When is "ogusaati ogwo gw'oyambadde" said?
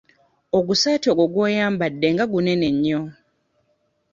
0.57-2.07